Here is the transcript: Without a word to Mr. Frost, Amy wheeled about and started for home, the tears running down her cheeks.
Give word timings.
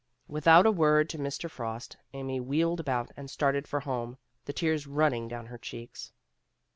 Without 0.27 0.65
a 0.65 0.71
word 0.71 1.09
to 1.09 1.19
Mr. 1.19 1.47
Frost, 1.47 1.95
Amy 2.11 2.39
wheeled 2.39 2.79
about 2.79 3.11
and 3.15 3.29
started 3.29 3.67
for 3.67 3.81
home, 3.81 4.17
the 4.45 4.51
tears 4.53 4.87
running 4.87 5.27
down 5.27 5.45
her 5.45 5.59
cheeks. 5.59 6.11